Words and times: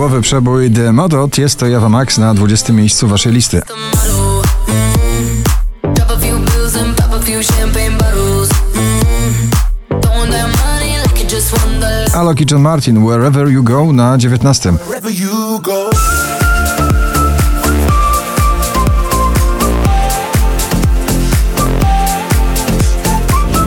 Klubowy 0.00 0.20
przebój 0.20 0.70
The 0.70 0.92
Modot 0.92 1.38
jest 1.38 1.58
to 1.58 1.66
Java 1.66 1.88
Max 1.88 2.18
na 2.18 2.34
20 2.34 2.72
miejscu 2.72 3.08
waszej 3.08 3.32
listy. 3.32 3.62
Alok 12.14 12.40
i 12.40 12.46
John 12.50 12.62
Martin 12.62 13.06
Wherever 13.06 13.48
You 13.48 13.62
Go 13.62 13.92
na 13.92 14.18
19. 14.18 14.72
Wherever 14.72 15.12
you 15.12 15.60
go. 15.62 15.90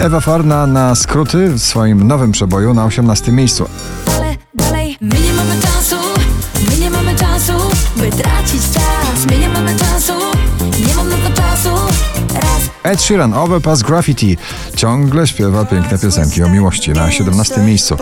Ewa 0.00 0.20
Farna 0.20 0.66
na 0.66 0.94
skróty 0.94 1.48
w 1.48 1.58
swoim 1.58 2.06
nowym 2.06 2.32
przeboju 2.32 2.74
na 2.74 2.84
18 2.84 3.32
miejscu. 3.32 3.68
Ale 4.16 4.36
dalej, 4.54 4.96
my 5.00 5.20
nie 5.20 5.32
mamy 5.32 5.60
czasu, 5.62 6.03
by 8.04 8.10
tracić 8.10 8.62
czas. 8.74 9.26
My 9.30 9.38
nie 9.38 9.48
mamy 9.48 9.76
czasu, 9.76 10.12
nie 10.88 10.94
mam 10.94 11.08
na 11.08 11.16
to 11.16 11.36
czasu. 11.36 11.68
Ed 12.82 13.02
Sheeran 13.02 13.34
Overpass 13.34 13.82
Graffiti 13.82 14.36
ciągle 14.76 15.26
śpiewa 15.26 15.64
piękne 15.64 15.98
piosenki 15.98 16.42
o 16.42 16.48
miłości 16.48 16.90
na 16.90 17.10
17 17.10 17.60
miejscu. 17.60 17.96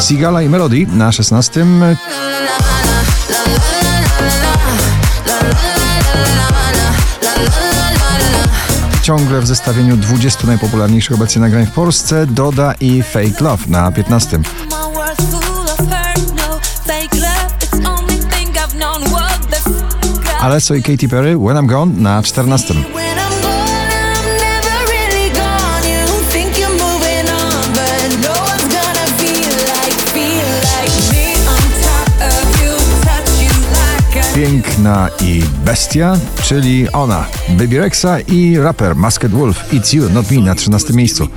Sigala 0.00 0.42
i 0.42 0.48
Melody 0.48 0.86
na 0.86 1.12
16. 1.12 1.66
Ciągle 9.06 9.40
w 9.40 9.46
zestawieniu 9.46 9.96
20 9.96 10.46
najpopularniejszych 10.46 11.16
obecnie 11.16 11.40
nagrań 11.42 11.66
w 11.66 11.70
Polsce 11.70 12.26
Doda 12.26 12.74
i 12.80 13.02
Fake 13.02 13.44
Love 13.44 13.64
na 13.68 13.92
15. 13.92 14.38
my 14.38 14.44
world's 14.94 15.24
full 15.30 15.62
of 15.62 15.78
hurt, 15.78 16.34
no 16.36 16.58
fake 16.86 17.16
love. 17.20 17.56
It's 17.60 17.88
only 17.98 18.16
thing 18.18 18.48
I've 18.56 18.74
known. 18.78 19.02
What 19.12 19.46
the 19.50 19.56
f- 19.56 20.40
Alesso 20.42 20.74
i 20.74 20.82
Katy 20.82 21.08
Perry 21.08 21.36
When 21.36 21.56
I'm 21.56 21.66
Gone 21.66 21.92
na 22.02 22.22
14. 22.22 22.84
Piękna 34.36 35.08
i 35.20 35.42
Bestia, 35.64 36.18
czyli 36.42 36.92
ona, 36.92 37.24
Baby 37.48 37.78
Rexa 37.78 38.20
i 38.20 38.58
raper 38.58 38.96
Masked 38.96 39.30
Wolf 39.30 39.72
It's 39.72 39.94
You 39.94 40.08
Not 40.08 40.30
Me 40.30 40.40
na 40.40 40.54
13 40.54 40.92
miejscu. 40.92 41.28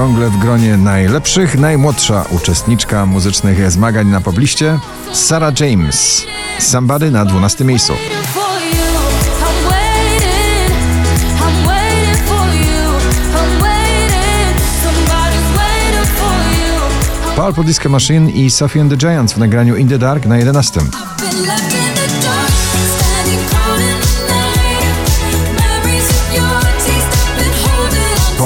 Ciągle 0.00 0.30
w 0.30 0.38
gronie 0.38 0.76
najlepszych, 0.76 1.58
najmłodsza 1.58 2.24
uczestniczka 2.30 3.06
muzycznych 3.06 3.70
zmagań 3.70 4.06
na 4.06 4.20
pobliście 4.20 4.78
Sarah 5.12 5.60
James. 5.60 6.22
Somebody 6.58 7.10
na 7.10 7.24
12 7.24 7.64
miejscu. 7.64 7.92
Purple 17.36 17.64
Disco 17.64 17.88
Machine 17.88 18.30
i 18.30 18.50
Sophie 18.50 18.82
and 18.82 18.90
the 18.90 18.96
Giants 18.96 19.32
w 19.32 19.38
nagraniu 19.38 19.76
In 19.76 19.88
the 19.88 19.98
Dark 19.98 20.26
na 20.26 20.38
11. 20.38 20.80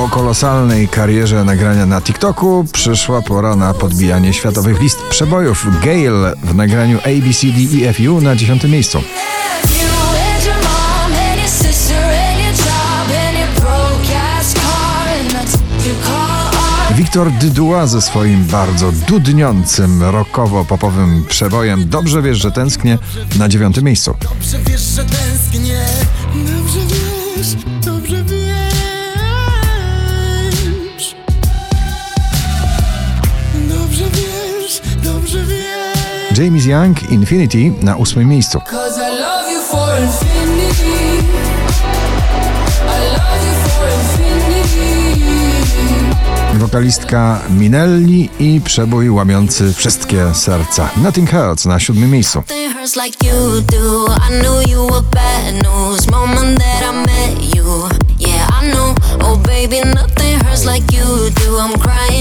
Po 0.00 0.08
kolosalnej 0.08 0.88
karierze 0.88 1.44
nagrania 1.44 1.86
na 1.86 2.00
TikToku 2.00 2.64
przyszła 2.72 3.22
pora 3.22 3.56
na 3.56 3.74
podbijanie 3.74 4.32
światowych 4.32 4.80
list 4.80 4.98
przebojów. 5.10 5.66
Gale 5.82 6.34
w 6.42 6.54
nagraniu 6.54 6.98
ABCDEFU 6.98 8.20
na 8.20 8.36
10 8.36 8.64
miejscu. 8.64 9.02
Wiktor 16.94 17.32
Dydua 17.32 17.86
ze 17.86 18.02
swoim 18.02 18.44
bardzo 18.44 18.92
dudniącym, 18.92 20.02
rockowo-popowym 20.02 21.24
przebojem 21.28 21.88
Dobrze 21.88 22.22
wiesz, 22.22 22.38
że 22.38 22.50
tęsknię 22.50 22.98
na 23.38 23.48
dziewiątym 23.48 23.84
miejscu. 23.84 24.14
Dobrze 24.20 24.58
wiesz, 24.66 24.80
że 24.80 25.04
tęsknię. 25.04 25.86
Dobrze 26.34 26.80
wiesz. 27.36 27.89
James 36.40 36.66
Young 36.66 37.10
Infinity 37.10 37.72
na 37.82 37.96
ósmym 37.96 38.28
miejscu. 38.28 38.60
Wokalistka 46.54 47.40
Minelli 47.50 48.30
i 48.38 48.60
przebój 48.60 49.10
łamiący 49.10 49.72
wszystkie 49.72 50.34
serca. 50.34 50.90
Nothing 50.96 51.30
Hurts 51.30 51.66
na 51.66 51.80
siódmym 51.80 52.10
miejscu. 52.10 52.38
Oh. 52.38 52.44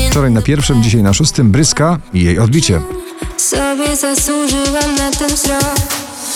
Wczoraj 0.09 0.31
na 0.31 0.41
pierwszym, 0.41 0.84
dzisiaj 0.84 1.03
na 1.03 1.13
szóstym 1.13 1.52
Bryska 1.52 1.97
i 2.13 2.24
jej 2.24 2.40
odbicie. 2.40 2.81
Sobie 3.40 3.96
zasłużyłam 3.96 4.96
na 4.98 5.12
ten 5.12 5.28
wzrok 5.28 5.76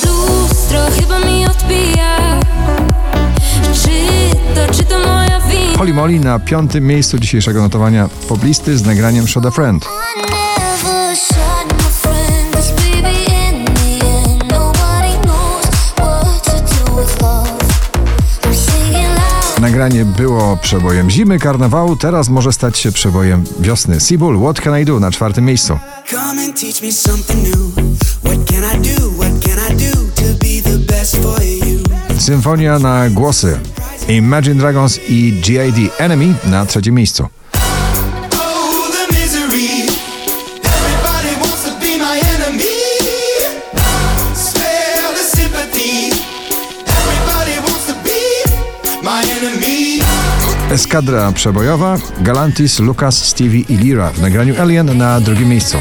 Lustro 0.06 0.80
chyba 1.00 1.20
mi 1.20 1.46
odbija? 1.46 2.40
Holly 5.78 5.94
Molly 5.94 6.20
na 6.20 6.40
piątym 6.40 6.88
miejscu 6.88 7.20
dzisiejszego 7.20 7.62
notowania 7.62 8.10
poblisty 8.28 8.78
z 8.78 8.86
nagraniem 8.86 9.28
Shot 9.28 9.46
a 9.46 9.52
Friend. 9.52 9.86
Nagranie 19.84 20.06
było 20.06 20.58
przebojem 20.58 21.10
zimy, 21.10 21.40
karnawału, 21.40 21.96
teraz 21.96 22.30
może 22.30 22.54
stać 22.54 22.80
się 22.80 22.92
przebojem 22.92 23.44
wiosny. 23.60 24.00
Seabull, 24.00 24.40
What 24.40 24.62
Can 24.62 24.80
I 24.82 24.86
Do 24.86 25.00
na 25.00 25.12
czwartym 25.12 25.46
miejscu. 25.46 25.80
Symfonia 32.20 32.80
na 32.80 33.10
głosy. 33.10 33.60
Imagine 34.08 34.56
Dragons 34.56 35.00
i 35.10 35.42
G.I.D. 35.46 35.82
Enemy 35.98 36.34
na 36.46 36.66
trzecim 36.66 36.96
miejscu. 36.96 37.28
Eskadra 50.74 51.32
przebojowa, 51.32 51.98
Galantis, 52.22 52.80
Lucas, 52.80 53.26
Stevie 53.26 53.60
i 53.60 53.78
Lira 53.78 54.10
w 54.10 54.22
nagraniu 54.22 54.62
Alien 54.62 54.98
na 54.98 55.20
drugim 55.20 55.50
miejscu. 55.50 55.78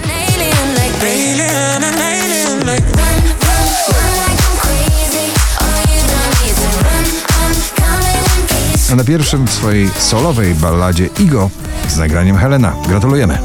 A 8.92 8.96
na 8.96 9.04
pierwszym 9.04 9.46
w 9.46 9.50
swojej 9.50 9.90
solowej 9.98 10.54
balladzie 10.54 11.08
Igo 11.18 11.50
z 11.88 11.96
nagraniem 11.96 12.36
Helena. 12.36 12.72
Gratulujemy. 12.88 13.38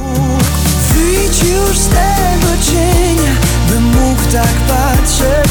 Wyjdź 0.94 1.44
już 1.44 1.78
z 1.78 1.88
tego 1.88 2.54
cienia 2.72 3.32
Bym 3.70 3.84
mógł 3.84 4.22
tak 4.32 4.54
patrzeć 4.68 5.47